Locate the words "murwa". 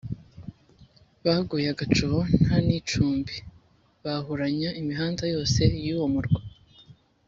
6.13-6.41